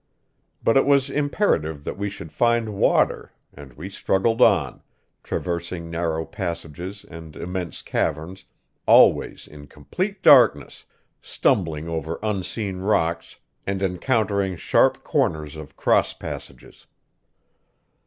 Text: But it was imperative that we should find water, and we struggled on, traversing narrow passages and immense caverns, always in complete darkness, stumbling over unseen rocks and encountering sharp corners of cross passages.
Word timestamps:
But 0.63 0.77
it 0.77 0.85
was 0.87 1.11
imperative 1.11 1.83
that 1.83 1.95
we 1.95 2.09
should 2.09 2.31
find 2.31 2.73
water, 2.73 3.33
and 3.53 3.73
we 3.73 3.87
struggled 3.87 4.41
on, 4.41 4.81
traversing 5.21 5.91
narrow 5.91 6.25
passages 6.25 7.05
and 7.07 7.35
immense 7.35 7.83
caverns, 7.83 8.45
always 8.87 9.45
in 9.47 9.67
complete 9.67 10.23
darkness, 10.23 10.85
stumbling 11.21 11.87
over 11.87 12.17
unseen 12.23 12.79
rocks 12.79 13.35
and 13.67 13.83
encountering 13.83 14.55
sharp 14.55 15.03
corners 15.03 15.55
of 15.55 15.77
cross 15.77 16.13
passages. 16.13 16.87